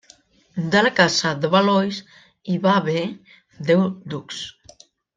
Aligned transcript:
De 0.75 0.79
la 0.87 0.91
casa 0.99 1.33
de 1.43 1.51
Valois 1.57 1.99
hi 2.53 2.57
va 2.67 2.73
haver 2.81 3.07
deu 3.71 3.85
ducs. 4.15 4.45